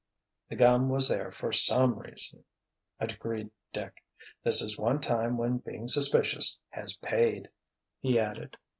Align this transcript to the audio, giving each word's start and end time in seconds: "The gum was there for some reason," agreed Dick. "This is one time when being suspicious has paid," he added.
"The 0.49 0.55
gum 0.55 0.89
was 0.89 1.07
there 1.09 1.31
for 1.31 1.53
some 1.53 1.99
reason," 1.99 2.43
agreed 2.99 3.51
Dick. 3.71 4.03
"This 4.43 4.59
is 4.59 4.75
one 4.75 4.99
time 4.99 5.37
when 5.37 5.59
being 5.59 5.87
suspicious 5.87 6.57
has 6.69 6.95
paid," 6.95 7.49
he 7.99 8.17
added. 8.19 8.57